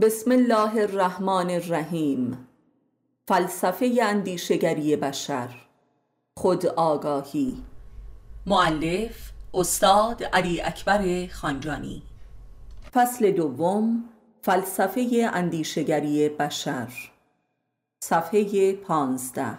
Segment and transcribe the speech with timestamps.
[0.00, 2.48] بسم الله الرحمن الرحیم.
[3.28, 5.48] فلسفه اندیشگری بشر.
[6.36, 7.64] خود آگاهی.
[8.46, 12.02] معلف استاد علی اکبر خانجانی.
[12.92, 14.04] فصل دوم
[14.42, 16.92] فلسفه اندیشگری بشر.
[18.00, 19.58] صفحه پانزده.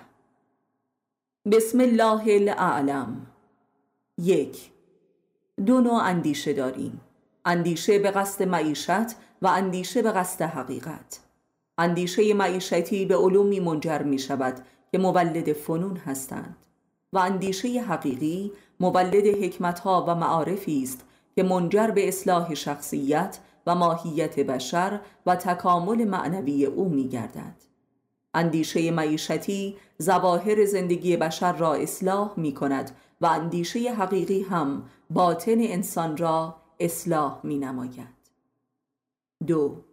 [1.52, 3.28] بسم الله الاعلم
[4.18, 4.72] یک.
[5.66, 7.02] دو نوع اندیشه داریم.
[7.46, 11.20] اندیشه به قصد معیشت و اندیشه به قصد حقیقت
[11.78, 16.56] اندیشه معیشتی به علومی منجر می شود که مولد فنون هستند
[17.14, 24.40] و اندیشه حقیقی مولد حکمتها و معارفی است که منجر به اصلاح شخصیت و ماهیت
[24.40, 27.56] بشر و تکامل معنوی او می گردد.
[28.34, 32.92] اندیشه معیشتی زواهر زندگی بشر را اصلاح می کند
[33.22, 38.17] و اندیشه حقیقی هم باطن انسان را اصلاح می نماید.
[39.48, 39.84] دو.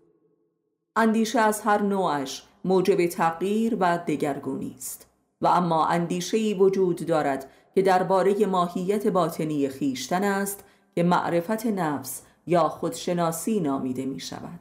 [0.97, 5.07] اندیشه از هر نوعش موجب تغییر و دگرگونی است
[5.41, 10.65] و اما اندیشه ای وجود دارد که درباره ماهیت باطنی خیشتن است
[10.95, 14.61] که معرفت نفس یا خودشناسی نامیده می شود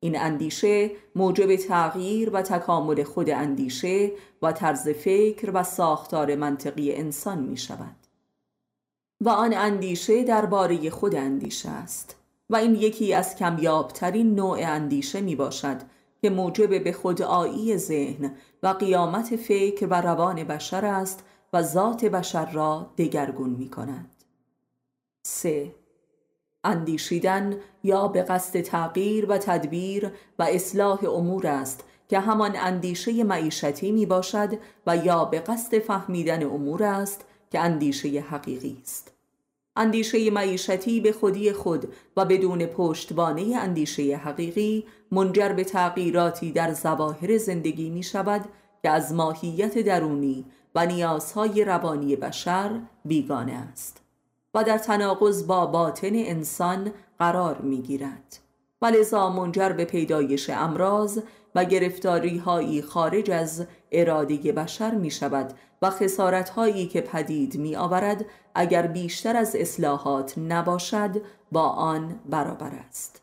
[0.00, 7.38] این اندیشه موجب تغییر و تکامل خود اندیشه و طرز فکر و ساختار منطقی انسان
[7.38, 7.96] می شود
[9.20, 12.23] و آن اندیشه درباره خود اندیشه است.
[12.50, 15.76] و این یکی از کمیابترین نوع اندیشه می باشد
[16.22, 22.50] که موجب به خودآیی ذهن و قیامت فکر و روان بشر است و ذات بشر
[22.50, 24.10] را دگرگون می کند
[25.26, 25.74] 3.
[26.64, 33.92] اندیشیدن یا به قصد تغییر و تدبیر و اصلاح امور است که همان اندیشه معیشتی
[33.92, 39.13] می باشد و یا به قصد فهمیدن امور است که اندیشه حقیقی است
[39.76, 47.38] اندیشه معیشتی به خودی خود و بدون پشتوانه اندیشه حقیقی منجر به تغییراتی در ظواهر
[47.38, 48.44] زندگی می شود
[48.82, 54.00] که از ماهیت درونی و نیازهای روانی بشر بیگانه است
[54.54, 58.38] و در تناقض با باطن انسان قرار می گیرد.
[58.82, 61.18] و لذا منجر به پیدایش امراض
[61.54, 67.76] و گرفتاری هایی خارج از اراده بشر می شود و خسارت هایی که پدید می
[67.76, 71.22] آورد اگر بیشتر از اصلاحات نباشد
[71.52, 73.22] با آن برابر است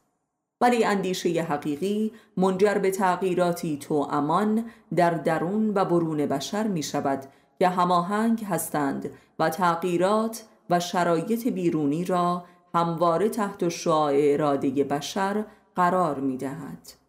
[0.62, 4.66] ولی اندیشه حقیقی منجر به تغییراتی تو امان
[4.96, 7.24] در درون و برون بشر می شود
[7.60, 9.10] که هماهنگ هستند
[9.40, 12.44] و تغییرات و شرایط بیرونی را
[12.76, 17.01] همواره تحت شعاع اراده بشر قرار می دهد.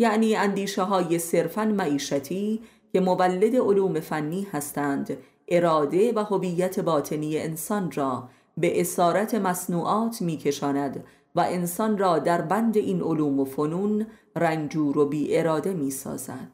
[0.00, 2.60] یعنی اندیشه های صرفا معیشتی
[2.92, 5.16] که مولد علوم فنی هستند
[5.48, 12.76] اراده و هویت باطنی انسان را به اسارت مصنوعات میکشاند و انسان را در بند
[12.76, 14.06] این علوم و فنون
[14.36, 16.50] رنجور و بی اراده می سازد.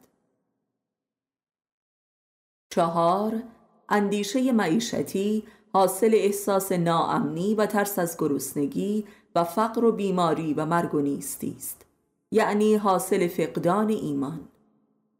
[2.69, 3.43] چهار
[3.89, 5.43] اندیشه معیشتی
[5.73, 9.05] حاصل احساس ناامنی و ترس از گرسنگی
[9.35, 11.86] و فقر و بیماری و مرگ و نیستی است
[12.31, 14.47] یعنی حاصل فقدان ایمان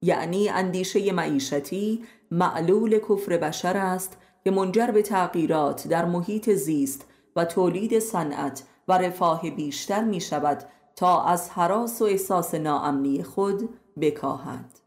[0.02, 7.46] یعنی اندیشه معیشتی معلول کفر بشر است که منجر به تغییرات در محیط زیست و
[7.46, 10.64] تولید صنعت و رفاه بیشتر می شود
[10.96, 13.70] تا از حراس و احساس ناامنی خود
[14.02, 14.80] بکاهد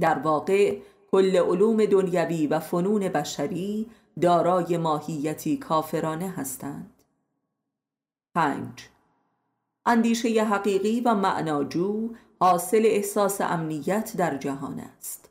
[0.00, 0.78] در واقع
[1.12, 3.86] کل علوم دنیوی و فنون بشری
[4.20, 7.02] دارای ماهیتی کافرانه هستند
[8.34, 8.68] 5.
[9.88, 12.10] اندیشه حقیقی و معناجو
[12.40, 15.30] حاصل احساس امنیت در جهان است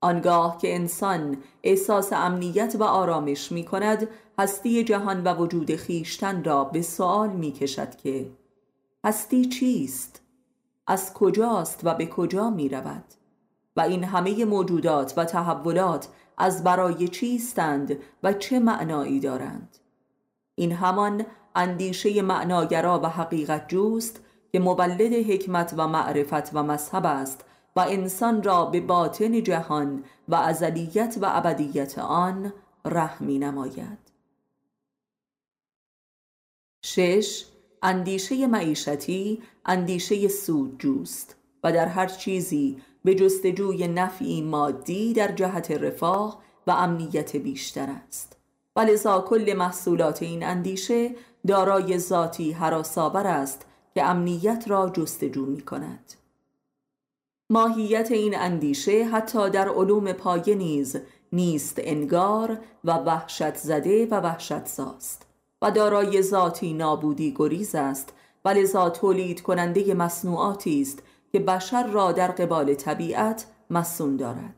[0.00, 4.08] آنگاه که انسان احساس امنیت و آرامش می کند
[4.38, 8.30] هستی جهان و وجود خیشتن را به سوال می کشد که
[9.04, 10.22] هستی چیست؟
[10.86, 13.04] از کجاست و به کجا می رود؟
[13.76, 16.08] و این همه موجودات و تحولات
[16.38, 19.78] از برای چیستند و چه معنایی دارند؟
[20.54, 24.20] این همان اندیشه معناگرا و حقیقت جوست
[24.52, 27.44] که مولد حکمت و معرفت و مذهب است
[27.76, 32.52] و انسان را به باطن جهان و ازلیت و ابدیت آن
[32.84, 33.98] رحمی نماید.
[36.84, 37.44] شش
[37.82, 46.42] اندیشه معیشتی اندیشه سودجوست و در هر چیزی به جستجوی نفعی مادی در جهت رفاه
[46.66, 48.36] و امنیت بیشتر است.
[48.76, 51.14] و لذا کل محصولات این اندیشه
[51.46, 56.12] دارای ذاتی حراساور است که امنیت را جستجو می کند
[57.50, 60.96] ماهیت این اندیشه حتی در علوم پایه نیز
[61.32, 65.26] نیست انگار و وحشت زده و وحشت زاست
[65.62, 68.12] و دارای ذاتی نابودی گریز است
[68.44, 71.02] ولذا تولید کننده مصنوعاتی است
[71.32, 74.54] که بشر را در قبال طبیعت مسون دارد.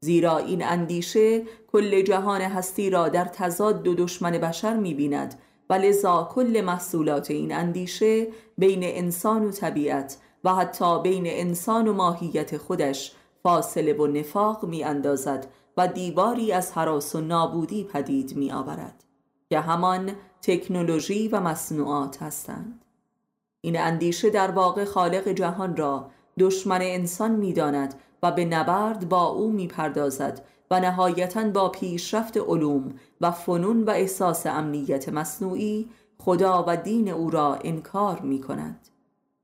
[0.00, 5.34] زیرا این اندیشه کل جهان هستی را در تضاد دو دشمن بشر می‌بیند
[5.70, 8.26] و لذا کل محصولات این اندیشه
[8.58, 13.12] بین انسان و طبیعت و حتی بین انسان و ماهیت خودش
[13.42, 15.46] فاصله و نفاق می اندازد
[15.76, 19.04] و دیواری از حراس و نابودی پدید می آورد
[19.50, 20.10] که همان
[20.42, 22.84] تکنولوژی و مصنوعات هستند.
[23.60, 29.26] این اندیشه در واقع خالق جهان را دشمن انسان می داند و به نبرد با
[29.26, 35.88] او می پردازد و نهایتا با پیشرفت علوم و فنون و احساس امنیت مصنوعی
[36.18, 38.88] خدا و دین او را انکار می کند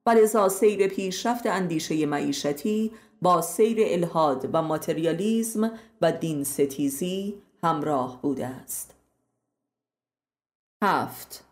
[0.07, 2.91] و سیر پیشرفت اندیشه معیشتی
[3.23, 7.35] با سیر الهاد و ماتریالیزم و دین ستیزی
[7.65, 8.95] همراه بوده است.
[10.83, 11.45] هفت.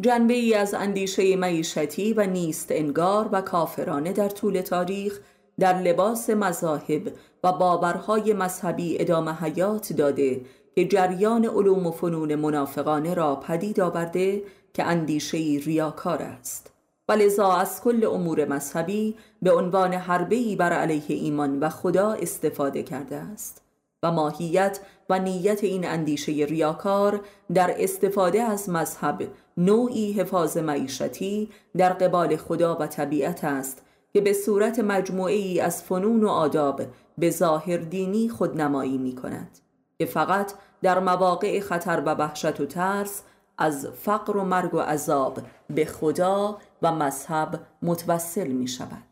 [0.00, 5.20] جنبه ای از اندیشه معیشتی و نیست انگار و کافرانه در طول تاریخ
[5.58, 7.12] در لباس مذاهب
[7.44, 10.40] و باورهای مذهبی ادامه حیات داده
[10.74, 14.42] که جریان علوم و فنون منافقانه را پدید آورده
[14.74, 16.72] که اندیشه ریاکار است.
[17.08, 22.82] و لذا از کل امور مذهبی به عنوان حربه‌ای بر علیه ایمان و خدا استفاده
[22.82, 23.62] کرده است.
[24.02, 24.80] و ماهیت
[25.10, 27.20] و نیت این اندیشه ریاکار
[27.54, 33.82] در استفاده از مذهب نوعی حفاظ معیشتی در قبال خدا و طبیعت است
[34.12, 36.82] که به صورت مجموعه ای از فنون و آداب
[37.18, 39.58] به ظاهر دینی خودنمایی می کند
[39.98, 40.52] که فقط
[40.82, 43.22] در مواقع خطر و وحشت و ترس
[43.58, 45.38] از فقر و مرگ و عذاب
[45.70, 49.02] به خدا و مذهب متوسل می شود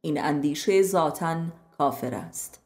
[0.00, 1.36] این اندیشه ذاتا
[1.78, 2.60] کافر است.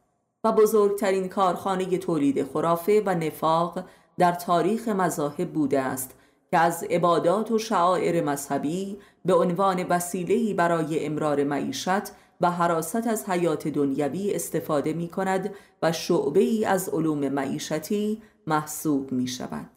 [0.45, 3.85] و بزرگترین کارخانه تولید خرافه و نفاق
[4.19, 6.15] در تاریخ مذاهب بوده است
[6.51, 12.03] که از عبادات و شعائر مذهبی به عنوان وسیله‌ای برای امرار معیشت
[12.41, 19.13] و حراست از حیات دنیوی استفاده می کند و شعبه ای از علوم معیشتی محسوب
[19.13, 19.71] می شود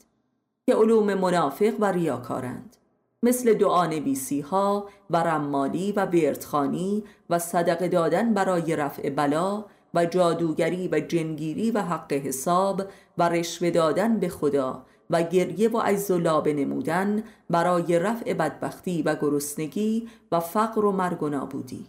[0.66, 2.78] که علوم منافق و ریاکارند.
[3.24, 10.06] مثل دعا نویسی ها و رمالی و بردخانی و صدقه دادن برای رفع بلا و
[10.06, 12.82] جادوگری و جنگیری و حق حساب
[13.18, 19.02] و رشوه دادن به خدا و گریه و عجز و لابه نمودن برای رفع بدبختی
[19.02, 21.86] و گرسنگی و فقر و مرگ و نابودی.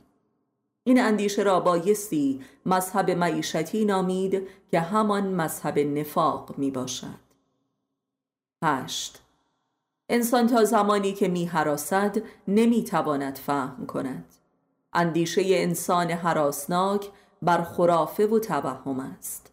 [0.85, 7.23] این اندیشه را بایستی مذهب معیشتی نامید که همان مذهب نفاق می باشد
[8.65, 9.23] هشت.
[10.09, 14.25] انسان تا زمانی که می حراسد نمی تواند فهم کند.
[14.93, 17.11] اندیشه انسان حراسناک
[17.43, 19.53] بر خرافه و توهم است.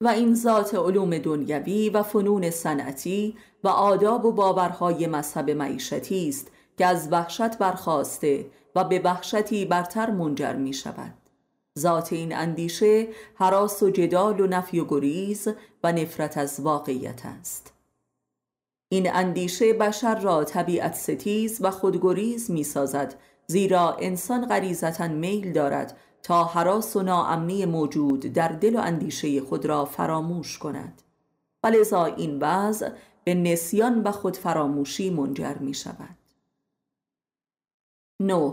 [0.00, 6.50] و این ذات علوم دنیوی و فنون صنعتی و آداب و باورهای مذهب معیشتی است
[6.78, 11.14] که از وحشت برخواسته و به وحشتی برتر منجر می شود
[11.78, 15.48] ذات این اندیشه حراس و جدال و نفی و گریز
[15.84, 17.72] و نفرت از واقعیت است.
[18.88, 23.14] این اندیشه بشر را طبیعت ستیز و خودگریز می سازد
[23.46, 29.66] زیرا انسان غریزتا میل دارد تا حراس و ناامنی موجود در دل و اندیشه خود
[29.66, 31.02] را فراموش کند.
[31.64, 32.90] و لذا این وضع
[33.24, 36.19] به نسیان و خود فراموشی منجر می شود
[38.20, 38.52] 9.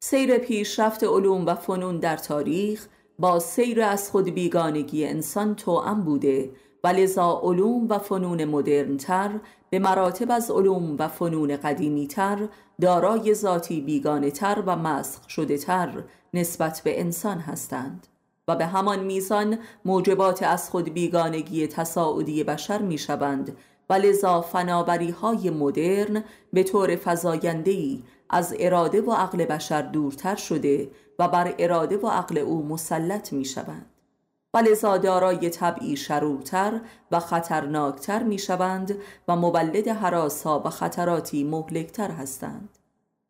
[0.00, 2.86] سیر پیشرفت علوم و فنون در تاریخ
[3.18, 6.50] با سیر از خود بیگانگی انسان توأم بوده
[6.84, 9.30] و لذا علوم و فنون مدرنتر
[9.70, 12.48] به مراتب از علوم و فنون قدیمیتر
[12.80, 16.04] دارای ذاتی بیگانه تر و مسخ شده تر
[16.34, 18.06] نسبت به انسان هستند
[18.48, 23.56] و به همان میزان موجبات از خود بیگانگی تصاعدی بشر می شوند
[23.90, 30.90] و لذا فنابری های مدرن به طور فضایندهی از اراده و عقل بشر دورتر شده
[31.18, 33.86] و بر اراده و عقل او مسلط می شوند
[34.54, 36.80] و لذا دارای طبعی شرورتر
[37.10, 42.78] و خطرناکتر می شوند و مولد حراسا و خطراتی مهلکتر هستند.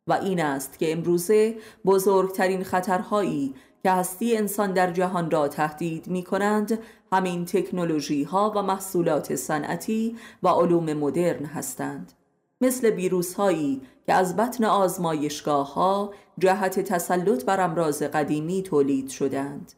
[0.06, 6.22] و این است که امروزه بزرگترین خطرهایی که هستی انسان در جهان را تهدید می
[6.22, 6.78] کنند
[7.12, 12.12] همین تکنولوژی ها و محصولات صنعتی و علوم مدرن هستند.
[12.60, 19.72] مثل ویروس هایی که از بطن آزمایشگاه ها جهت تسلط بر امراض قدیمی تولید شدند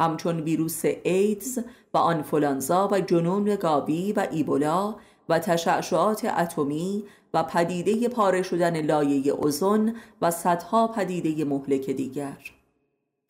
[0.00, 1.58] همچون ویروس ایدز
[1.94, 4.96] و آنفولانزا و جنون گابی و ایبولا
[5.28, 12.38] و تشعشعات اتمی و پدیده پاره شدن لایه اوزون و صدها پدیده مهلک دیگر.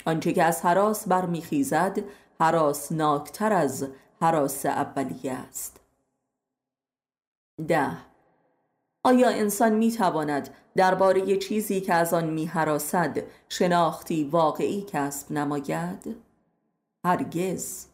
[0.06, 1.98] آنچه که از حراس برمیخیزد
[2.90, 3.86] ناکتر از
[4.20, 5.80] حراس اولیه است.
[7.68, 8.05] ده.
[9.06, 16.16] آیا انسان می تواند درباره چیزی که از آن می حراسد شناختی واقعی کسب نماید؟
[17.04, 17.86] هرگز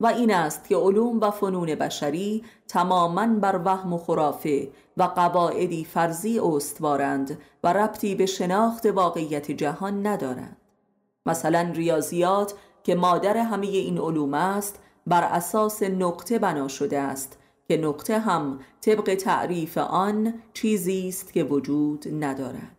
[0.00, 5.84] و این است که علوم و فنون بشری تماما بر وهم و خرافه و قواعدی
[5.84, 10.56] فرضی استوارند و ربطی به شناخت واقعیت جهان ندارند
[11.26, 17.37] مثلا ریاضیات که مادر همه این علوم است بر اساس نقطه بنا شده است
[17.68, 22.76] که نقطه هم طبق تعریف آن چیزی است که وجود ندارد.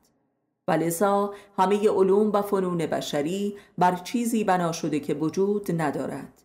[0.68, 6.42] و لذا همه علوم و فنون بشری بر چیزی بنا شده که وجود ندارد.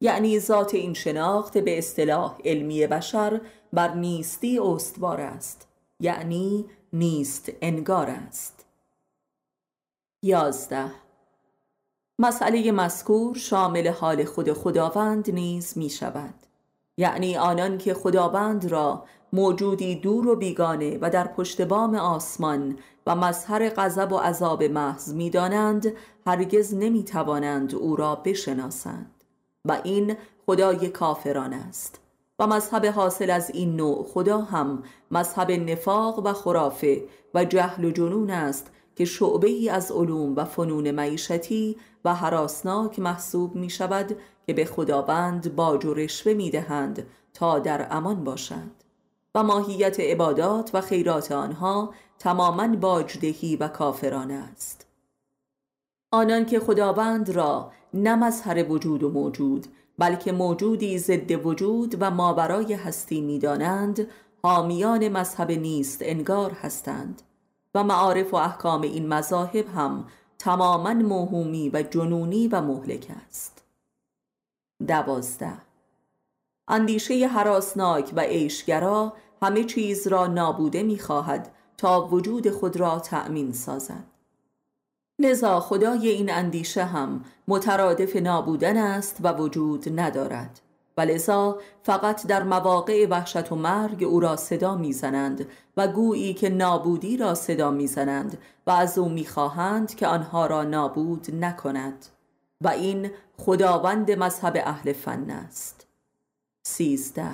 [0.00, 3.40] یعنی ذات این شناخت به اصطلاح علمی بشر
[3.72, 5.68] بر نیستی استوار است
[6.00, 8.66] یعنی نیست انگار است.
[10.22, 10.90] یازده.
[12.18, 16.47] مسئله مذکور شامل حال خود خداوند نیز می شود
[16.98, 23.16] یعنی آنان که خداوند را موجودی دور و بیگانه و در پشت بام آسمان و
[23.16, 25.92] مظهر غضب و عذاب محض می‌دانند
[26.26, 29.24] هرگز نمی توانند او را بشناسند.
[29.64, 32.00] و این خدای کافران است.
[32.38, 37.02] و مذهب حاصل از این نوع خدا هم مذهب نفاق و خرافه
[37.34, 42.98] و جهل و جنون است که شعبه ای از علوم و فنون معیشتی و حراسناک
[42.98, 48.84] محسوب می شود که به خداوند باج و رشوه می دهند تا در امان باشند.
[49.34, 54.86] و ماهیت عبادات و خیرات آنها تماما باجدهی و کافرانه است.
[56.12, 59.66] آنان که خداوند را نه مظهر وجود و موجود
[59.98, 64.06] بلکه موجودی ضد وجود و ماورای هستی می‌دانند
[64.42, 67.22] حامیان مذهب نیست انگار هستند.
[67.82, 70.04] معارف و احکام این مذاهب هم
[70.38, 73.64] تماما موهومی و جنونی و مهلک است.
[74.88, 75.52] دوازده.
[76.68, 84.04] اندیشه حراسناک و عیشگرا همه چیز را نابوده می‌خواهد تا وجود خود را تأمین سازد.
[85.18, 90.60] لذا خدای این اندیشه هم مترادف نابودن است و وجود ندارد.
[90.98, 96.48] و لذا فقط در مواقع وحشت و مرگ او را صدا می‌زنند و گویی که
[96.48, 102.06] نابودی را صدا می‌زنند و از او می‌خواهند که آنها را نابود نکند.
[102.60, 105.86] و این خداوند مذهب اهل فن است.
[106.62, 107.30] سیزده.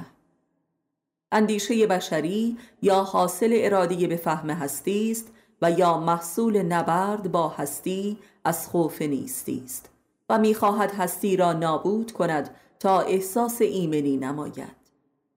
[1.33, 5.27] اندیشه بشری یا حاصل ارادی به فهم هستی است
[5.63, 9.91] و یا محصول نبرد با هستی از خوف نیستی است
[10.29, 12.51] و می‌خواهد هستی را نابود کند
[12.81, 14.77] تا احساس ایمنی نماید.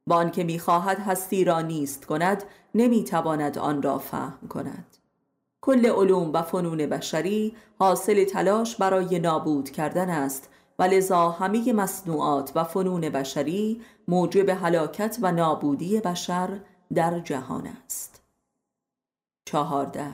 [0.07, 2.43] با آنکه می‌خواهد هستی را نیست کند
[2.75, 4.97] نمی‌تواند آن را فهم کند.
[5.61, 12.51] کل علوم و فنون بشری حاصل تلاش برای نابود کردن است و لذا همه مصنوعات
[12.55, 16.59] و فنون بشری موجب هلاکت و نابودی بشر
[16.93, 18.21] در جهان است.
[19.45, 20.11] چهارده.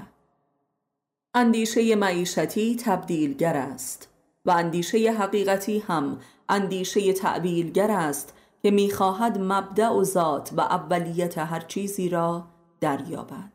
[1.33, 4.09] اندیشه معیشتی تبدیلگر است
[4.45, 6.17] و اندیشه حقیقتی هم
[6.53, 8.33] اندیشه تعبیلگر است
[8.63, 12.43] که می‌خواهد مبدع و ذات و اولیت هر چیزی را
[12.81, 13.53] دریابد.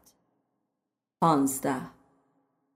[1.21, 1.81] پانزده.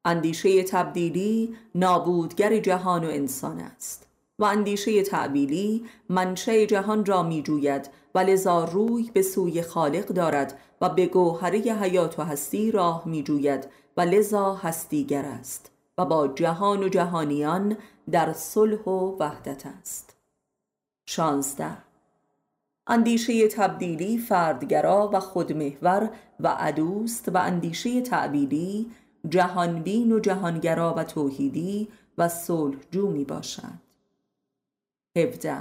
[0.05, 4.07] اندیشه تبدیلی نابودگر جهان و انسان است
[4.38, 10.59] و اندیشه تعبیلی منشه جهان را می جوید و لذا روی به سوی خالق دارد
[10.81, 15.72] و به گوهره حیات و هستی راه می جوید و لذا هستیگر است.
[15.99, 17.76] و با جهان و جهانیان
[18.11, 20.16] در صلح و وحدت است.
[21.06, 21.76] شانزده.
[22.87, 28.90] اندیشه تبدیلی فردگرا و خودمحور و عدوست و اندیشه تعبیلی
[29.28, 33.82] جهانبین و جهانگرا و توحیدی و صلح جو می باشد.
[35.16, 35.58] 17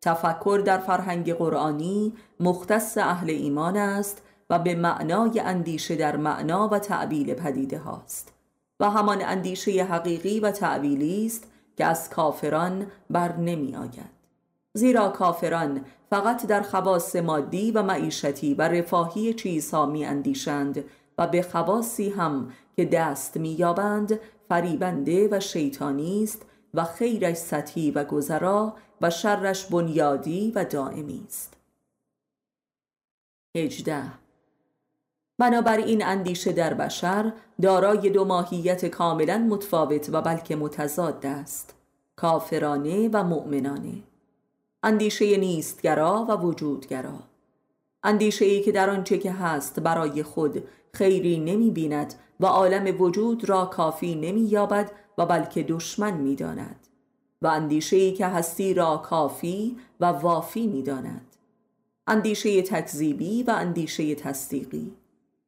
[0.00, 6.78] تفکر در فرهنگ قرآنی مختص اهل ایمان است و به معنای اندیشه در معنا و
[6.78, 8.39] تعبیل پدیده هاست.
[8.80, 14.20] و همان اندیشه حقیقی و تعبیلی است که از کافران بر نمی آید.
[14.72, 20.84] زیرا کافران فقط در خواص مادی و معیشتی و رفاهی چیزها می اندیشند
[21.18, 26.42] و به خواصی هم که دست می یابند فریبنده و شیطانی است
[26.74, 31.56] و خیرش سطحی و گذرا و شرش بنیادی و دائمی است.
[33.56, 34.04] هجده
[35.40, 37.32] بنابراین اندیشه در بشر
[37.62, 41.74] دارای دو ماهیت کاملا متفاوت و بلکه متضاد است
[42.16, 44.02] کافرانه و مؤمنانه.
[44.82, 47.18] اندیشه نیستگرا و وجودگرا.
[48.02, 53.48] اندیشه ای که در آنچه که هست برای خود خیری نمی بیند و عالم وجود
[53.48, 56.86] را کافی نمی یابد و بلکه دشمن می داند
[57.42, 61.36] و اندیشه ای که هستی را کافی و وافی می داند
[62.06, 64.99] اندیشه تکذیبی و اندیشه تصدیقی.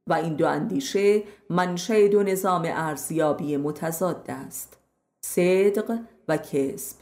[0.06, 4.76] و این دو اندیشه منشأ دو نظام ارزیابی متضاد است
[5.24, 6.96] صدق و کسب.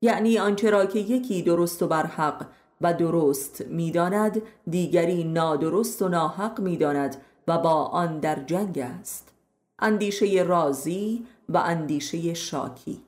[0.00, 2.46] یعنی آنچه را که یکی درست و برحق
[2.80, 7.16] و درست می‌داند دیگری نادرست و ناحق می‌داند
[7.48, 9.32] و با آن در جنگ است.
[9.78, 13.02] اندیشه رازی و اندیشه شاکی.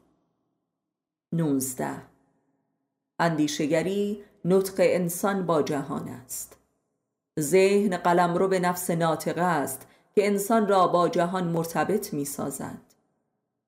[1.33, 1.91] 19
[3.19, 6.57] اندیشگری نطق انسان با جهان است.
[7.41, 12.81] ذهن قلم رو به نفس ناطقه است که انسان را با جهان مرتبط می سازد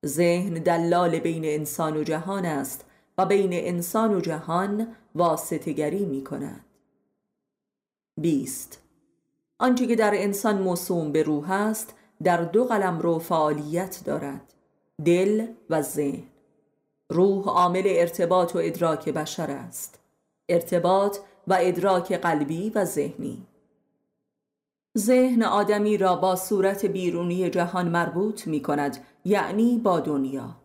[0.05, 2.85] ذهن دلال بین انسان و جهان است
[3.17, 6.65] و بین انسان و جهان واسطگری می کند
[8.19, 8.81] بیست.
[9.59, 11.93] آنچه که در انسان موسوم به روح است
[12.23, 14.53] در دو قلم رو فعالیت دارد
[15.05, 16.23] دل و ذهن.
[17.09, 19.99] روح عامل ارتباط و ادراک بشر است.
[20.49, 23.47] ارتباط و ادراک قلبی و ذهنی.
[24.97, 30.55] ذهن آدمی را با صورت بیرونی جهان مربوط می کند یعنی با دنیا.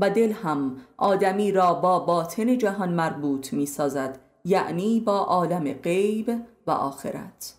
[0.00, 6.40] و دل هم آدمی را با باطن جهان مربوط می سازد یعنی با عالم غیب
[6.66, 7.54] و آخرت.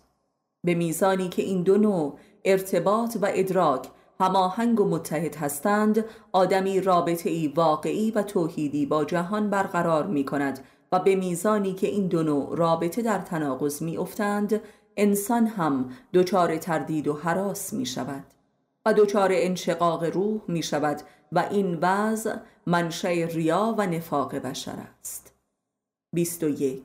[0.64, 3.88] به میزانی که این دو نوع ارتباط و ادراک
[4.20, 10.60] هماهنگ و متحد هستند آدمی رابطه ای واقعی و توحیدی با جهان برقرار می کند
[10.92, 14.60] و به میزانی که این دو نوع رابطه در تناقض می افتند
[14.98, 18.24] انسان هم دچار تردید و حراس می شود
[18.86, 21.02] و دچار انشقاق روح می شود
[21.32, 22.36] و این وضع
[22.66, 25.32] منشأ ریا و نفاق بشر است.
[26.12, 26.82] 21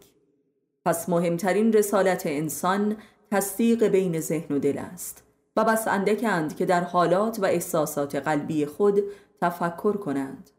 [0.85, 2.97] پس مهمترین رسالت انسان
[3.31, 5.23] تصدیق بین ذهن و دل است
[5.55, 9.03] و بس اندکند که در حالات و احساسات قلبی خود
[9.41, 10.49] تفکر کنند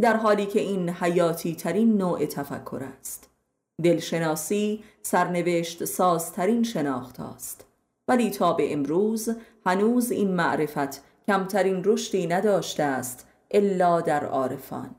[0.00, 3.33] در حالی که این حیاتی ترین نوع تفکر است.
[3.82, 7.66] دلشناسی سرنوشت سازترین شناخت است
[8.08, 9.28] ولی تا به امروز
[9.66, 14.94] هنوز این معرفت کمترین رشدی نداشته است الا در عارفان.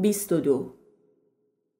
[0.00, 0.74] 22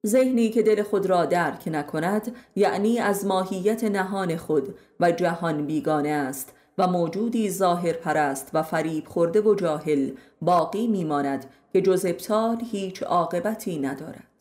[0.07, 6.09] ذهنی که دل خود را درک نکند یعنی از ماهیت نهان خود و جهان بیگانه
[6.09, 10.11] است و موجودی ظاهر پرست و فریب خورده و جاهل
[10.41, 14.34] باقی میماند که جز ابطال هیچ عاقبتی ندارد.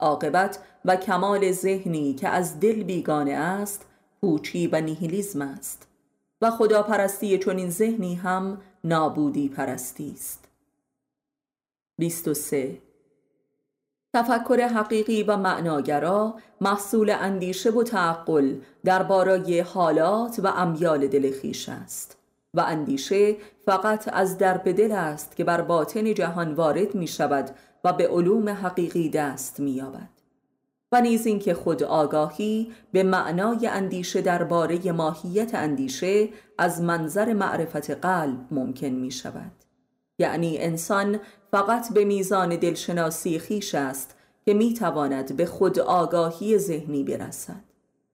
[0.00, 3.86] عاقبت و کمال ذهنی که از دل بیگانه است
[4.20, 5.88] پوچی و نیهیلیزم است.
[6.42, 10.48] و خداپرستی چنین ذهنی هم نابودی پرستی است.
[11.98, 12.78] 23
[14.14, 22.16] تفکر حقیقی و معناگرا محصول اندیشه و تعقل درباره حالات و امیال دل خیش است.
[22.54, 27.50] و اندیشه فقط از درب دل است که بر باطن جهان وارد می شود
[27.86, 30.08] و به علوم حقیقی دست می یابد
[30.92, 38.38] و نیز اینکه خود آگاهی به معنای اندیشه درباره ماهیت اندیشه از منظر معرفت قلب
[38.50, 39.52] ممکن می شود
[40.18, 41.20] یعنی انسان
[41.50, 47.64] فقط به میزان دلشناسی خیش است که می تواند به خود آگاهی ذهنی برسد.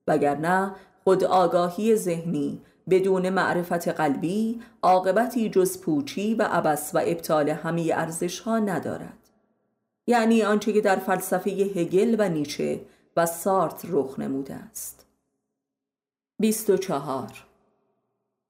[0.08, 0.72] وگرنه
[1.04, 8.40] خود آگاهی ذهنی بدون معرفت قلبی عاقبتی جز پوچی و عبس و ابطال همه ارزش
[8.40, 9.21] ها ندارد.
[10.07, 12.81] یعنی آنچه که در فلسفه هگل و نیچه
[13.17, 15.07] و سارت رخ نموده است.
[16.41, 17.45] 24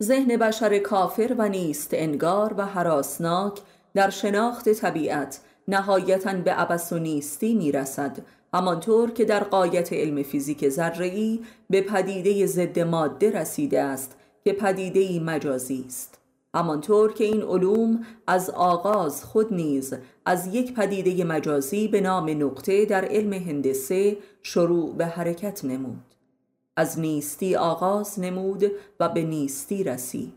[0.03, 3.61] ذهن بشر کافر و نیست انگار و حراسناک
[3.95, 8.19] در شناخت طبیعت نهایتا به عبس و نیستی می‌رسد
[8.55, 15.21] همانطور که در قایت علم فیزیک ذره‌ای به پدیده ضد ماده رسیده است که پدیده
[15.21, 16.22] مجازی است.
[16.55, 19.95] همانطور که این علوم از آغاز خود نیز
[20.27, 26.15] از یک پدیده مجازی به نام نقطه در علم هندسه شروع به حرکت نمود.
[26.77, 28.65] از نیستی آغاز نمود
[29.01, 30.33] و به نیستی رسید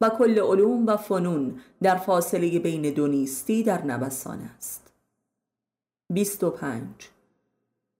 [0.00, 4.92] و کل علوم و فنون در فاصله بین دو نیستی در نوسان است.
[6.12, 6.86] 25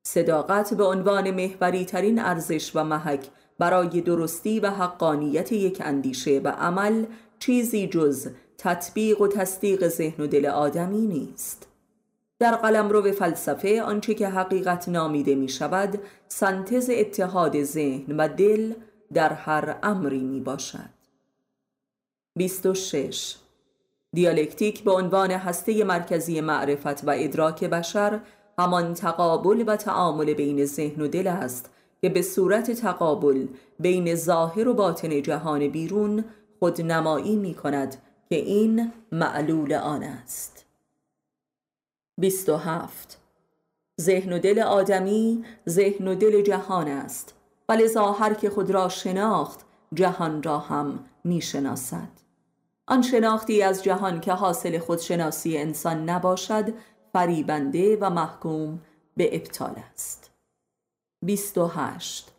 [0.07, 6.49] صداقت به عنوان محوری ترین ارزش و محک برای درستی و حقانیت یک اندیشه و
[6.49, 7.05] عمل
[7.43, 8.29] چیزی جز
[8.59, 11.67] تطبیق و تصدیق ذهن و دل آدمی نیست.
[12.39, 18.75] در قلم رو فلسفه آنچه که حقیقت نامیده می شود سنتز اتحاد ذهن و دل
[19.15, 20.91] در هر امری می باشد
[22.37, 23.35] 26
[24.13, 28.21] دیالکتیک به عنوان هسته مرکزی معرفت و ادراک بشر
[28.59, 33.47] همان تقابل و تعامل بین ذهن و دل است که به صورت تقابل
[33.81, 36.25] بین ظاهر و باطن جهان بیرون
[36.63, 37.97] خود نمایی می کند
[38.29, 40.67] که این معلول آن است.
[42.21, 43.19] 27
[44.01, 47.35] ذهن و دل آدمی ذهن و دل جهان است
[47.69, 49.61] ولذا هر که خود را شناخت
[49.95, 52.09] جهان را هم می‌شناسد.
[52.87, 56.75] آن شناختی از جهان که حاصل خودشناسی انسان نباشد
[57.13, 58.81] فریبنده و محکوم
[59.17, 60.31] به ابطال است.
[61.23, 62.33] 28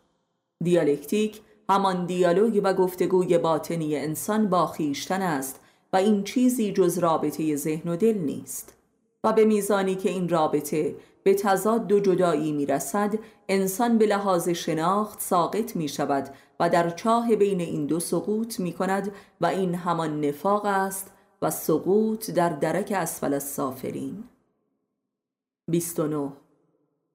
[0.64, 5.60] دیالکتیک همان دیالوگ و گفتگوی باطنی انسان با خیشتن است
[5.94, 8.74] و این چیزی جز رابطه ذهن و دل نیست.
[9.24, 13.14] و به میزانی که این رابطه به تضاد و جدایی می رسد
[13.50, 18.74] انسان به لحاظ شناخت ساقط می شود و در چاه بین این دو سقوط می
[18.74, 24.24] کند و این همان نفاق است و سقوط در درک اسفل السافرین
[25.68, 26.32] 29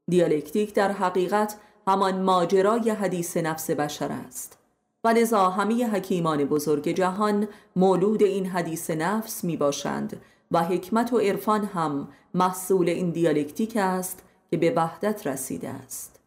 [0.09, 1.57] دیالکتیک در حقیقت
[1.89, 4.59] همان ماجرای حدیث نفس بشر است.
[5.05, 10.21] و لذا همه حکیمان بزرگ جهان مولود این حدیث نفس می باشند
[10.51, 16.21] و حکمت و عرفان هم محصول این دیالکتیک است که به وحدت رسیده است.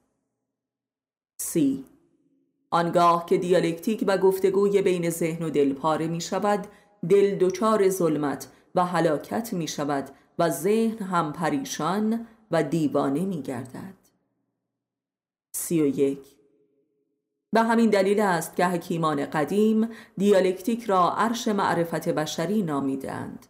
[1.37, 1.85] سی.
[2.69, 6.67] آنگاه که دیالکتیک و گفتگوی بین ذهن و دل پاره می شود
[7.09, 14.00] دل دچار ظلمت و هلاکت می شود و ذهن هم پریشان و دیوانه می گردد
[15.51, 16.19] سی و یک.
[17.53, 23.47] به همین دلیل است که حکیمان قدیم دیالکتیک را عرش معرفت بشری نامیدند.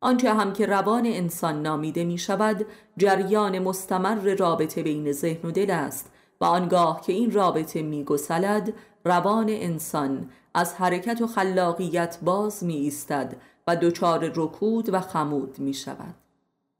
[0.00, 5.70] آنچه هم که روان انسان نامیده می شود جریان مستمر رابطه بین ذهن و دل
[5.70, 8.72] است و آنگاه که این رابطه می گسلد
[9.04, 15.74] روان انسان از حرکت و خلاقیت باز می ایستد و دچار رکود و خمود می
[15.74, 16.14] شود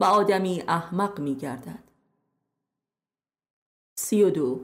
[0.00, 1.87] و آدمی احمق می گردد
[4.00, 4.60] سی و دو.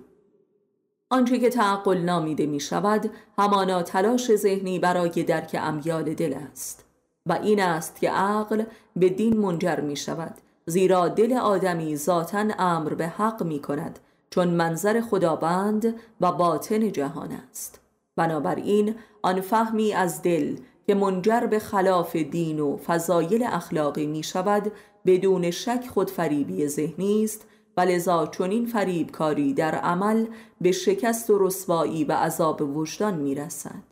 [1.10, 6.84] آنچه که تعقل نامیده می شود همانا تلاش ذهنی برای درک امیال دل است.
[7.26, 8.64] و این است که عقل
[8.96, 10.34] به دین منجر می شود
[10.66, 13.98] زیرا دل آدمی ذاتا امر به حق می کند
[14.30, 17.80] چون منظر خداوند و باطن جهان است.
[18.16, 24.72] بنابراین آن فهمی از دل که منجر به خلاف دین و فضایل اخلاقی می شود
[25.06, 30.26] بدون شک خودفریبی ذهنی است و لذا چنین فریبکاری در عمل
[30.60, 33.82] به شکست و رسوایی و عذاب وجدان می رسد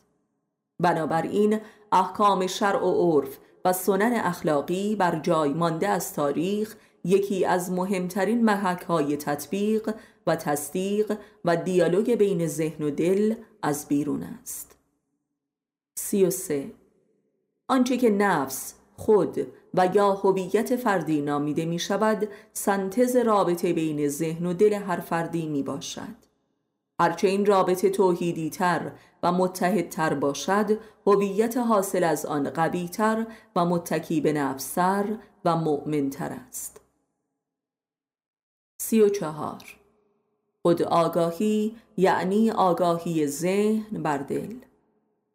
[0.81, 1.61] بنابراین
[1.93, 8.45] احکام شرع و عرف و سنن اخلاقی بر جای مانده از تاریخ یکی از مهمترین
[8.45, 9.95] محک های تطبیق
[10.27, 14.77] و تصدیق و دیالوگ بین ذهن و دل از بیرون است.
[15.95, 16.73] سی و سه.
[17.69, 24.47] آنچه که نفس خود و یا هویت فردی نامیده می شود سنتز رابطه بین ذهن
[24.47, 26.33] و دل هر فردی می باشد
[27.01, 33.65] هرچه این رابطه توحیدی تر و متحدتر باشد هویت حاصل از آن قوی تر و
[33.65, 36.81] متکی به نفسر و مؤمنتر است.
[38.83, 39.63] سی و چهار.
[40.63, 44.55] خود آگاهی یعنی آگاهی ذهن بر دل.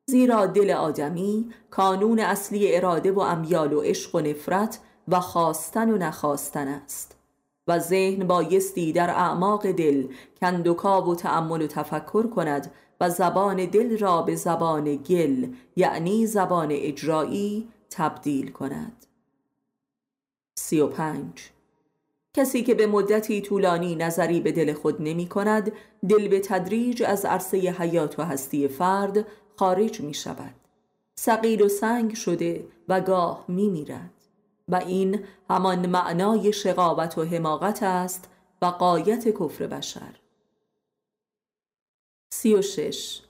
[0.09, 5.97] زیرا دل آدمی کانون اصلی اراده و امیال و عشق و نفرت و خواستن و
[5.97, 7.17] نخواستن است.
[7.67, 10.07] و ذهن بایستی در اعماق دل
[10.41, 16.67] کندوکاو و تأمل و تفکر کند و زبان دل را به زبان گل یعنی زبان
[16.71, 19.05] اجرایی تبدیل کند.
[20.57, 21.49] سی و پنج.
[22.33, 25.71] کسی که به مدتی طولانی نظری به دل خود نمی کند
[26.09, 29.25] دل به تدریج از عرصه حیات و هستی فرد
[29.59, 30.53] خارج می شود
[31.15, 34.13] سقیل و سنگ شده و گاه می میرد
[34.67, 38.29] و این همان معنای شقاوت و حماقت است
[38.61, 40.15] و قایت کفر بشر.
[42.29, 43.21] سی و شش.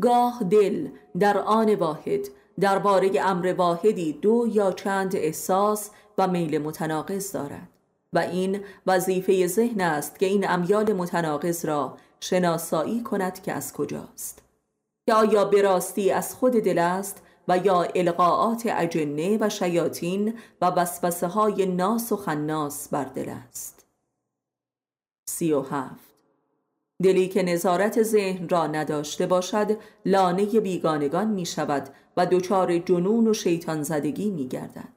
[0.00, 2.28] گاه دل در آن واحد
[2.60, 7.68] درباره امر واحدی دو یا چند احساس و میل متناقض دارد.
[8.12, 14.42] و این وظیفه ذهن است که این امیال متناقض را شناسایی کند که از کجاست.
[15.06, 20.66] که آیا به راستی از خود دل است و یا القاعات اجنه و شیاطین و
[20.66, 23.86] وسوسه های ناس و خناس بر دل است.
[25.24, 26.10] سی و هفت.
[27.02, 33.34] دلی که نظارت ذهن را نداشته باشد لانه بیگانگان می شود و دچار جنون و
[33.34, 34.88] شیطان زدگی می گردد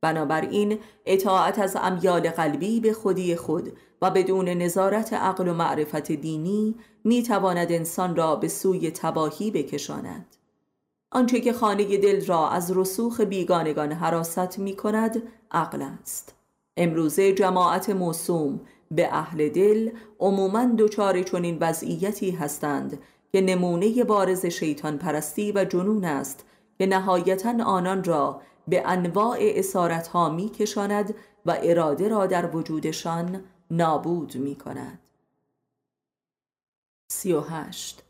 [0.00, 6.74] بنابراین اطاعت از امیال قلبی به خودی خود و بدون نظارت عقل و معرفت دینی
[7.04, 10.36] می تواند انسان را به سوی تباهی بکشاند.
[11.12, 16.34] آنچه که خانه دل را از رسوخ بیگانگان حراست می کند عقل است.
[16.76, 18.60] امروزه جماعت موسوم
[18.90, 22.98] به اهل دل عموما دچار چنین وضعیتی هستند
[23.32, 26.44] که نمونه بارز شیطان پرستی و جنون است
[26.78, 31.14] که نهایتا آنان را به انواع اسارت ها می کشاند
[31.46, 34.98] و اراده را در وجودشان نابود می کند
[37.12, 38.02] سی و هشت.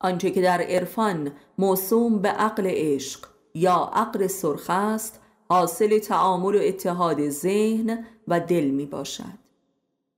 [0.00, 6.58] آنچه که در عرفان موسوم به عقل عشق یا عقل سرخ است حاصل تعامل و
[6.62, 9.38] اتحاد ذهن و دل می باشد.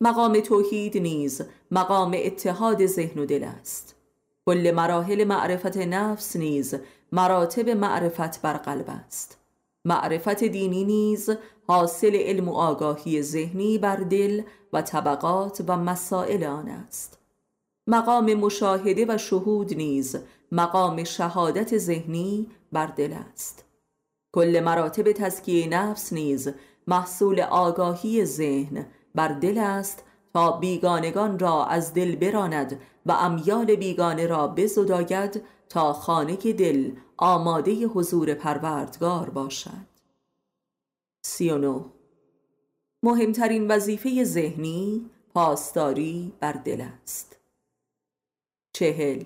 [0.00, 3.94] مقام توحید نیز مقام اتحاد ذهن و دل است.
[4.46, 6.74] کل مراحل معرفت نفس نیز
[7.12, 9.38] مراتب معرفت بر قلب است.
[9.84, 11.30] معرفت دینی نیز
[11.66, 14.42] حاصل علم و آگاهی ذهنی بر دل
[14.72, 17.15] و طبقات و مسائل آن است.
[17.86, 20.16] مقام مشاهده و شهود نیز
[20.52, 23.64] مقام شهادت ذهنی بر دل است.
[24.32, 26.48] کل مراتب تزکیه نفس نیز
[26.86, 34.26] محصول آگاهی ذهن بر دل است تا بیگانگان را از دل براند و امیال بیگانه
[34.26, 39.86] را بزداید تا خانه دل آماده حضور پروردگار باشد.
[41.22, 41.50] سی
[43.02, 47.35] مهمترین وظیفه ذهنی پاسداری بر دل است.
[48.76, 49.24] چهل.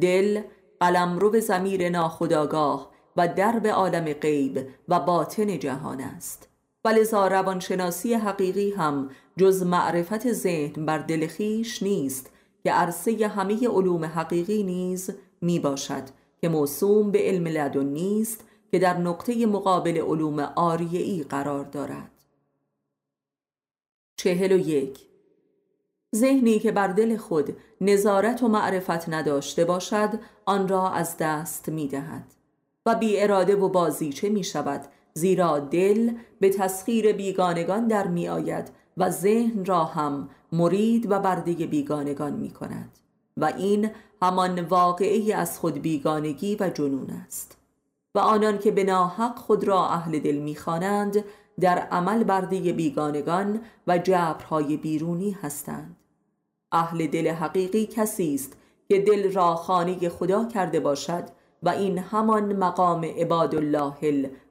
[0.00, 0.42] دل
[0.80, 6.48] قلمرو به زمیر ناخداگاه و درب عالم غیب و باطن جهان است.
[6.84, 12.30] ولذا روانشناسی حقیقی هم جز معرفت ذهن بر دل خیش نیست
[12.64, 16.02] که عرصه همه علوم حقیقی نیز می باشد
[16.40, 22.10] که موسوم به علم لدن نیست که در نقطه مقابل علوم آریعی قرار دارد.
[24.16, 25.05] چهل و یک.
[26.14, 30.10] ذهنی که بر دل خود نظارت و معرفت نداشته باشد
[30.44, 32.34] آن را از دست می دهد.
[32.86, 34.80] و بی اراده و بازیچه می شود
[35.14, 41.52] زیرا دل به تسخیر بیگانگان در می آید و ذهن را هم مرید و برده
[41.52, 42.98] بیگانگان می کند.
[43.36, 43.90] و این
[44.22, 47.56] همان واقعی از خود بیگانگی و جنون است.
[48.14, 51.24] و آنان که به ناحق خود را اهل دل می‌خوانند
[51.60, 55.96] در عمل برده بیگانگان و جبرهای بیرونی هستند.
[56.72, 58.56] اهل دل حقیقی کسی است
[58.88, 61.24] که دل را خانه خدا کرده باشد
[61.62, 63.94] و این همان مقام عباد الله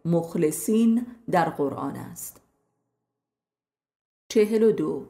[0.05, 2.41] المخلصین در قرآن است.
[4.29, 5.05] چهل و دو.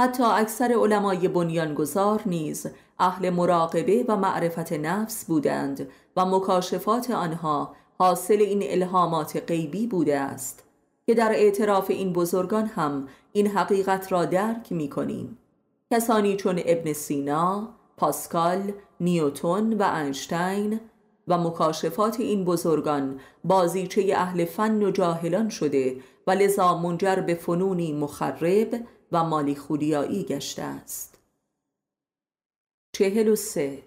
[0.00, 2.66] حتی اکثر علمای بنیانگذار نیز
[2.98, 10.67] اهل مراقبه و معرفت نفس بودند و مکاشفات آنها حاصل این الهامات غیبی بوده است.
[11.08, 15.38] که در اعتراف این بزرگان هم این حقیقت را درک می کنیم
[15.90, 20.80] کسانی چون ابن سینا، پاسکال، نیوتون و انشتین
[21.28, 27.92] و مکاشفات این بزرگان بازیچه اهل فن و جاهلان شده و لذا منجر به فنونی
[27.92, 31.18] مخرب و مالی خولیایی گشته است.
[32.92, 33.82] چهل و سه.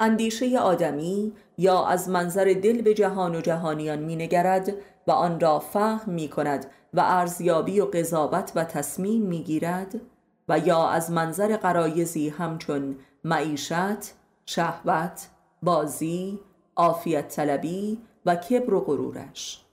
[0.00, 4.74] اندیشه آدمی یا از منظر دل به جهان و جهانیان می نگرد
[5.10, 10.00] و آن را فهم می کند و ارزیابی و قضاوت و تصمیم می گیرد
[10.48, 14.14] و یا از منظر قرایزی همچون معیشت،
[14.46, 15.28] شهوت،
[15.62, 16.38] بازی،
[16.76, 19.64] عافیت طلبی و کبر و غرورش.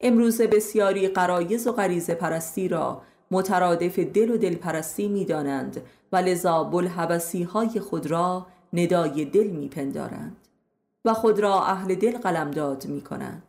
[0.00, 6.64] امروز بسیاری قرایز و غریزه پرستی را مترادف دل و دلپرستی می دانند و لذا
[6.64, 10.36] بلحبسی های خود را ندای دل می پندارند
[11.04, 13.45] و خود را اهل دل قلمداد می کنند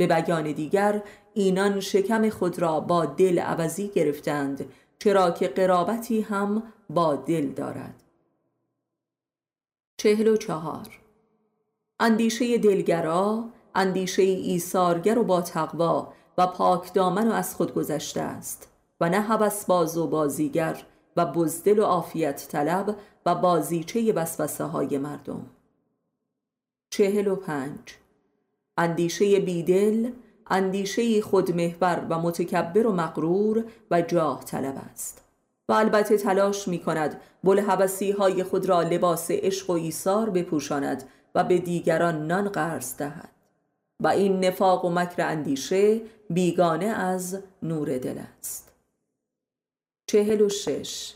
[0.00, 1.02] به بیان دیگر
[1.34, 8.02] اینان شکم خود را با دل عوضی گرفتند چرا که قرابتی هم با دل دارد.
[9.96, 10.88] چهل و چهار.
[12.00, 18.68] اندیشه دلگرا اندیشه ایثارگر و با تقوا و پاک دامن و از خود گذشته است
[19.00, 20.82] و نه هوس باز و بازیگر
[21.16, 25.46] و بزدل و عافیت طلب و بازیچه وسوسه های مردم.
[26.90, 27.99] چهل و پنج.
[28.80, 30.10] اندیشه بیدل
[30.50, 35.24] اندیشه خودمهور و متکبر و مقرور و جاه طلب است.
[35.68, 41.44] و البته تلاش می کند بلحبسی های خود را لباس عشق و ایثار بپوشاند و
[41.44, 43.30] به دیگران نان قرض دهد.
[44.00, 48.72] و این نفاق و مکر اندیشه بیگانه از نور دل است.
[50.06, 51.14] چهل و شش.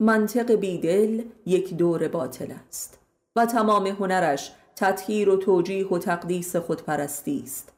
[0.00, 2.98] منطق بیدل یک دور باطل است
[3.36, 7.72] و تمام هنرش تطهیر و توجیه و تقدیس خودپرستی است.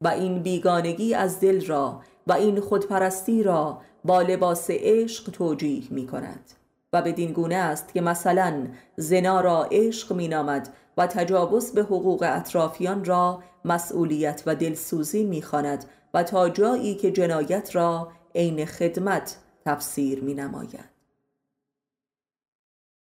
[0.00, 6.06] و این بیگانگی از دل را و این خودپرستی را با لباس عشق توجیه می
[6.06, 6.50] کند
[6.92, 12.22] و بدین گونه است که مثلا زنا را عشق می نامد و تجاوز به حقوق
[12.22, 15.84] اطرافیان را مسئولیت و دلسوزی می خاند
[16.14, 20.90] و تا جایی که جنایت را عین خدمت تفسیر می نماید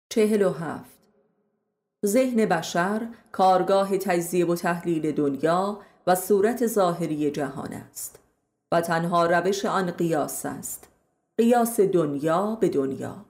[0.10, 0.94] چهل و هفت.
[2.05, 8.19] ذهن بشر کارگاه تجزیه و تحلیل دنیا و صورت ظاهری جهان است
[8.71, 10.87] و تنها روش آن قیاس است.
[11.37, 13.25] قیاس دنیا به دنیا.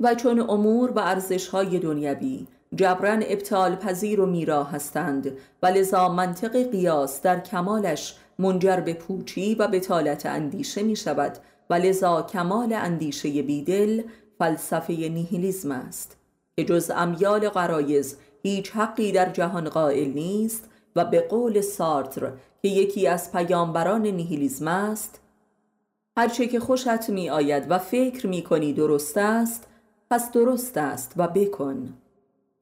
[0.00, 1.20] و چون امور و
[1.52, 8.80] های دنیوی جبران ابطال پذیر و میرا هستند و لذا منطق قیاس در کمالش منجر
[8.80, 11.38] به پوچی و بتالت اندیشه می شود
[11.70, 14.02] و لذا کمال اندیشه بیدل
[14.38, 16.19] فلسفه نیهیلیزم است.
[16.60, 22.68] که جز امیال قرایز هیچ حقی در جهان قائل نیست و به قول سارتر که
[22.68, 25.20] یکی از پیامبران نیهیلیزم است
[26.16, 29.66] هرچه که خوشت می آید و فکر می کنی درست است
[30.10, 31.94] پس درست است و بکن.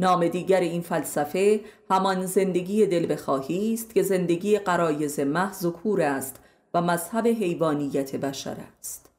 [0.00, 6.02] نام دیگر این فلسفه همان زندگی دل بخواهی است که زندگی قرایز محض و کور
[6.02, 6.36] است
[6.74, 9.10] و مذهب حیوانیت بشر است.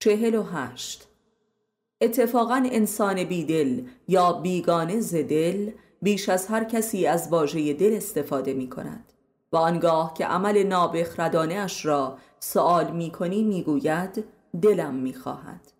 [0.00, 1.08] چهل و هشت
[2.00, 5.70] اتفاقا انسان بیدل یا بیگانه زدل
[6.02, 9.12] بیش از هر کسی از واژه دل استفاده می کند
[9.52, 14.24] و آنگاه که عمل نابخردانه اش را سوال می کنی می گوید
[14.62, 15.72] دلم می خواهد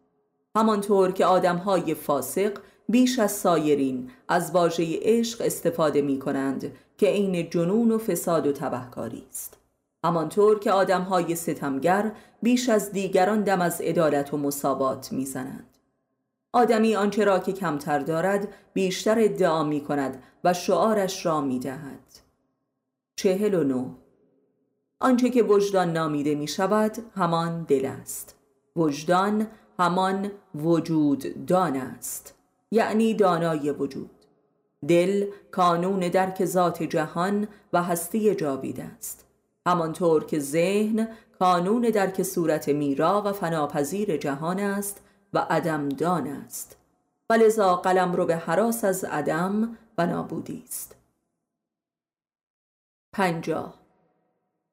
[0.56, 7.50] همانطور که آدمهای فاسق بیش از سایرین از واژه عشق استفاده می کنند که عین
[7.50, 9.58] جنون و فساد و تبهکاری است.
[10.04, 15.75] همانطور که آدمهای ستمگر بیش از دیگران دم از عدالت و مساوات می‌زنند.
[16.56, 22.20] آدمی آنچه را که کمتر دارد بیشتر ادعا می کند و شعارش را می دهد
[23.16, 23.94] چهل و نو
[25.00, 28.36] آنچه که وجدان نامیده می شود همان دل است.
[28.76, 29.46] وجدان
[29.78, 32.34] همان وجود دان است.
[32.70, 34.10] یعنی دانای وجود.
[34.88, 39.26] دل کانون درک ذات جهان و هستی جاوید است.
[39.66, 46.76] همانطور که ذهن کانون درک صورت میرا و فناپذیر جهان است و عدم دان است.
[47.30, 50.96] و لذا قلم رو به حراس از عدم و نابودی است.
[53.12, 53.74] پنجاه.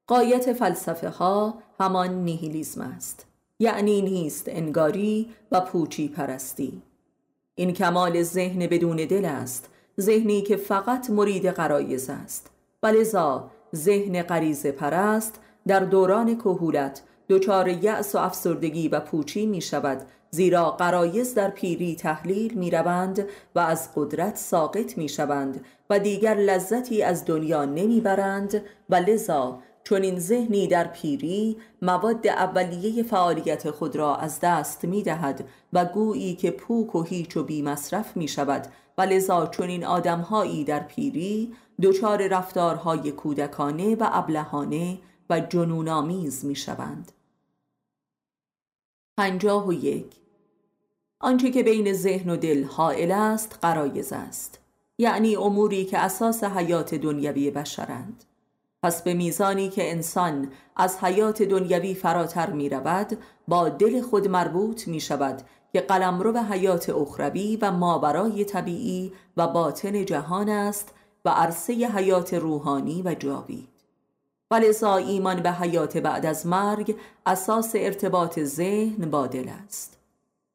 [0.08, 3.26] قایت فلسفه ها همان نیهیلیزم است.
[3.60, 6.82] یعنی نیست انگاری و پوچی پرستی.
[7.56, 9.70] این کمال ذهن بدون دل است.
[10.00, 12.50] ذهنی که فقط مرید قرایز است.
[12.84, 17.02] و لذا ذهن غریزه پرست در دوران کهولت
[17.34, 23.26] دچار یأس و افسردگی و پوچی می شود زیرا قرایز در پیری تحلیل می روند
[23.56, 29.60] و از قدرت ساقط می شوند و دیگر لذتی از دنیا نمی برند و لذا
[29.84, 35.86] چون این ذهنی در پیری مواد اولیه فعالیت خود را از دست می دهد و
[35.86, 38.68] گویی که پوک و هیچ و بی مصرف می شود
[38.98, 44.98] و لذا چون این آدمهایی در پیری دچار رفتارهای کودکانه و ابلهانه
[45.30, 47.12] و جنونآمیز می شوند
[49.18, 50.16] پنجاه و یک.
[51.20, 54.60] آنچه که بین ذهن و دل حائل است قرایز است.
[54.98, 58.24] یعنی اموری که اساس حیات دنیوی بشرند.
[58.84, 64.88] پس به میزانی که انسان از حیات دنیوی فراتر می رود با دل خود مربوط
[64.88, 65.42] می شود
[65.74, 70.94] که قلمرو به حیات اخروی و ماورای طبیعی و باطن جهان است
[71.26, 73.14] و عرصه حیات روحانی و
[74.54, 79.98] ولذا ایمان به حیات بعد از مرگ اساس ارتباط ذهن با دل است.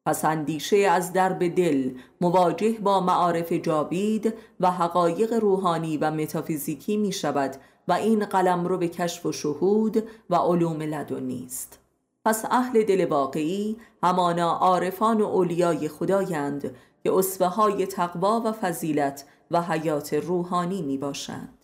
[0.05, 7.11] پس اندیشه از درب دل مواجه با معارف جاوید و حقایق روحانی و متافیزیکی می
[7.11, 7.55] شود
[7.87, 11.79] و این قلم رو به کشف و شهود و علوم لدنی است
[12.25, 19.25] پس اهل دل واقعی همانا عارفان و اولیای خدایند که اصفه های تقوا و فضیلت
[19.51, 21.58] و حیات روحانی می باشند.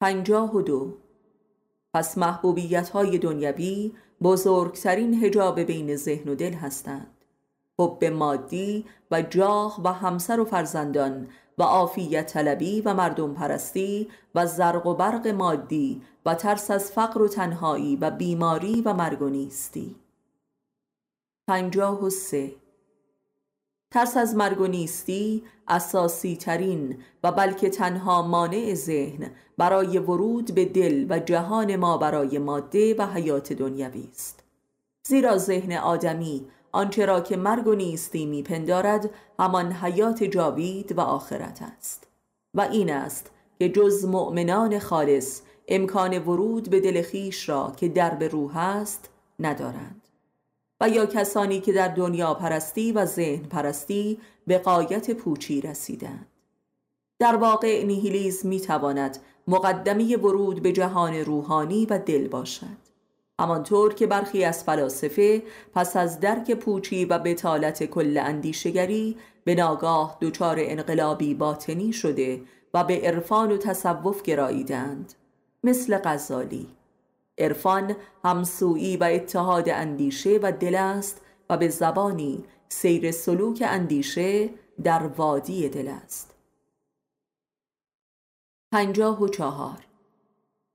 [0.00, 0.96] پنجاه و دو.
[1.94, 7.24] پس محبوبیت های دنیوی بزرگترین هجاب بین ذهن و دل هستند.
[7.78, 14.46] حب مادی و جاه و همسر و فرزندان و عافیت طلبی و مردم پرستی و
[14.46, 19.28] زرق و برق مادی و ترس از فقر و تنهایی و بیماری و مرگ و
[19.28, 19.96] نیستی.
[21.48, 22.52] پنجاه و سه.
[23.90, 30.64] ترس از مرگ و نیستی اساسی ترین و بلکه تنها مانع ذهن برای ورود به
[30.64, 34.44] دل و جهان ما برای ماده و حیات دنیوی است.
[35.08, 41.62] زیرا ذهن آدمی آنچه را که مرگ و نیستی میپندارد همان حیات جاوید و آخرت
[41.62, 42.06] است.
[42.54, 48.24] و این است که جز مؤمنان خالص امکان ورود به دل خیش را که درب
[48.24, 49.97] روح است ندارند.
[50.80, 56.26] و یا کسانی که در دنیا پرستی و ذهن پرستی به قایت پوچی رسیدند.
[57.18, 59.18] در واقع نیهیلیز می تواند
[59.48, 62.88] مقدمی ورود به جهان روحانی و دل باشد.
[63.40, 65.42] همانطور که برخی از فلاسفه
[65.74, 72.40] پس از درک پوچی و بتالت کل اندیشگری به ناگاه دچار انقلابی باطنی شده
[72.74, 75.14] و به عرفان و تصوف گراییدند
[75.64, 76.77] مثل غزالی.
[77.38, 81.20] عرفان همسویی و اتحاد اندیشه و دل است
[81.50, 84.50] و به زبانی سیر سلوک اندیشه
[84.82, 86.34] در وادی دل است.
[88.72, 89.86] پنجاه و چهار.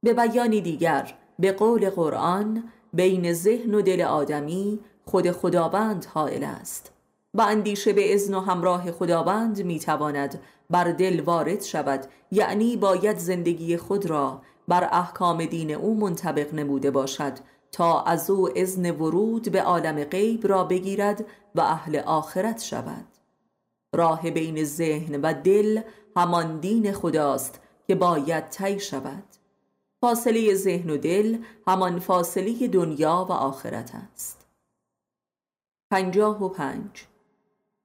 [0.03, 6.91] به بیانی دیگر به قول قرآن بین ذهن و دل آدمی خود خداوند حائل است.
[7.34, 13.78] و اندیشه به ازن و همراه خداوند می‌تواند بر دل وارد شود یعنی باید زندگی
[13.78, 17.34] خود را بر احکام دین او منطبق نموده باشد
[17.72, 23.05] تا از او ازن ورود به عالم غیب را بگیرد و اهل آخرت شود.
[23.93, 25.82] راه بین ذهن و دل
[26.18, 29.24] همان دین خداست که باید طی شود.
[30.01, 31.38] فاصله ذهن و دل
[31.68, 34.45] همان فاصله دنیا و آخرت است.
[35.91, 37.05] پنجاه و پنج.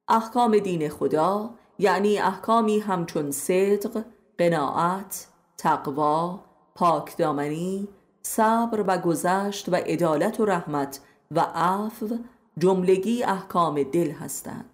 [0.09, 4.05] احکام دین خدا یعنی احکامی همچون صدق،
[4.39, 6.47] قناعت، تقوا،
[6.79, 7.89] پاکدامنی،
[8.22, 11.01] صبر و گذشت و عدالت و رحمت
[11.31, 12.18] و عفو
[12.59, 14.70] جملگی احکام دل هستند.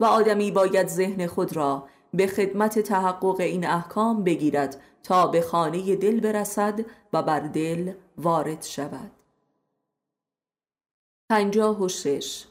[0.00, 1.84] و آدمی باید ذهن خود را
[2.14, 6.80] به خدمت تحقق این احکام بگیرد تا به خانه دل برسد
[7.12, 9.10] و بر دل وارد شود.
[11.30, 12.44] پنجاه و شش.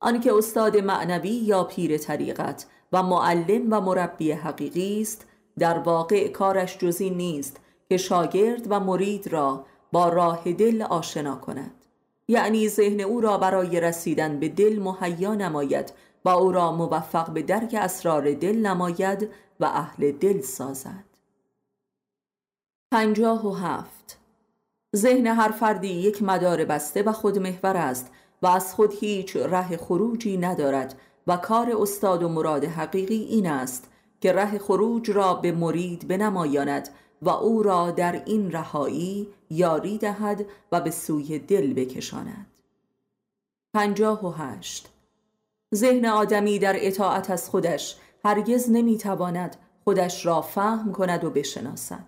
[0.00, 5.26] آنکه استاد معنوی یا پیر طریقت و معلم و مربی حقیقی است
[5.58, 11.86] در واقع کارش جزی نیست که شاگرد و مرید را با راه دل آشنا کند.
[12.28, 15.92] یعنی ذهن او را برای رسیدن به دل مهیا نماید
[16.24, 19.28] و او را موفق به درک اسرار دل نماید
[19.60, 21.04] و اهل دل سازد.
[22.92, 24.18] پنجاه و هفت.
[24.96, 28.10] ذهن هر فردی یک مدار بسته و خودمحور است
[28.42, 30.94] و از خود هیچ ره خروجی ندارد
[31.26, 36.88] و کار استاد و مراد حقیقی این است که ره خروج را به مرید بنمایاند
[37.26, 42.46] و او را در این رهایی یاری دهد و به سوی دل بکشاند.
[43.74, 44.88] پنجاه و هشت.
[45.74, 52.04] ذهن آدمی در اطاعت از خودش هرگز نمی‌تواند خودش را فهم کند و بشناسد.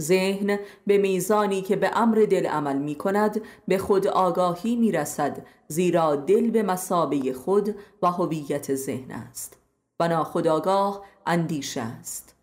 [0.00, 5.46] ذهن به میزانی که به امر دل عمل می کند به خود آگاهی می رسد
[5.68, 9.56] زیرا دل به مسابه خود و هویت ذهن است
[10.00, 12.37] و ناخداگاه اندیشه است.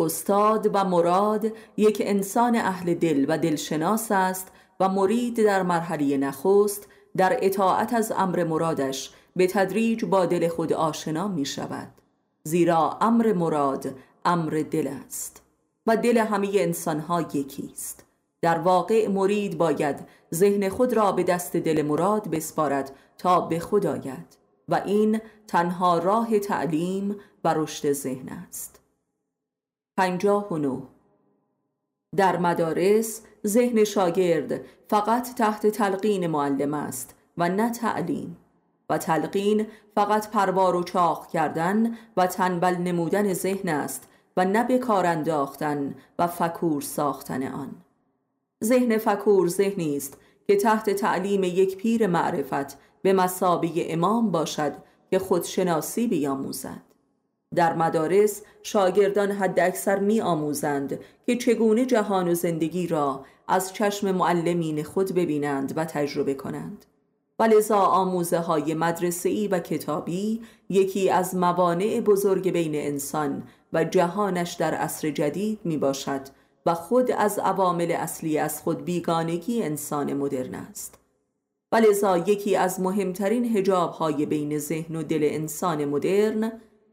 [0.00, 6.88] استاد و مراد یک انسان اهل دل و دلشناس است و مرید در مرحله نخست
[7.16, 11.88] در اطاعت از امر مرادش به تدریج با دل خود آشنا می شود.
[12.44, 15.42] زیرا امر مراد امر دل است
[15.86, 18.04] و دل همه انسانها یکی است.
[18.40, 19.96] در واقع مرید باید
[20.34, 24.36] ذهن خود را به دست دل مراد بسپارد تا به خود آید
[24.68, 28.81] و این تنها راه تعلیم و رشد ذهن است.
[29.96, 30.82] پنجاه و نو
[32.16, 38.36] در مدارس ذهن شاگرد فقط تحت تلقین معلم است و نه تعلیم
[38.90, 44.78] و تلقین فقط پروار و چاق کردن و تنبل نمودن ذهن است و نه به
[44.78, 47.70] کار انداختن و فکور ساختن آن.
[48.64, 54.72] ذهن فکور ذهنی است که تحت تعلیم یک پیر معرفت به مسابه امام باشد
[55.10, 56.91] که خودشناسی بیاموزد.
[57.54, 64.12] در مدارس شاگردان حد اکثر می آموزند که چگونه جهان و زندگی را از چشم
[64.12, 66.86] معلمین خود ببینند و تجربه کنند.
[67.38, 73.42] و لذا آموزه های مدرسه‌ای و کتابی یکی از موانع بزرگ بین انسان
[73.72, 76.20] و جهانش در عصر جدید می باشد
[76.66, 80.98] و خود از عوامل اصلی از خود بیگانگی انسان مدرن است.
[81.72, 86.52] و لذا یکی از مهمترین هجاب های بین ذهن و دل انسان مدرن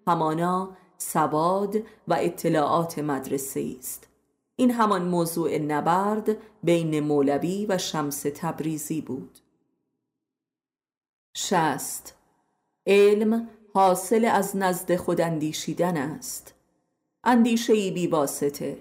[0.09, 1.75] همانا سواد
[2.07, 4.07] و اطلاعات مدرسه است.
[4.55, 9.39] این همان موضوع نبرد بین مولوی و شمس تبریزی بود.
[11.33, 12.15] شست
[12.87, 16.53] علم حاصل از نزد خود اندیشیدن است.
[17.23, 18.77] اندیشه ای بی واسطه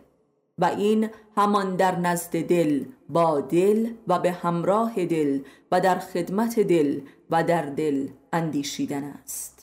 [0.58, 5.40] و این همان در نزد دل با دل و به همراه دل
[5.72, 7.00] و در خدمت دل
[7.30, 9.57] و در دل اندیشیدن است.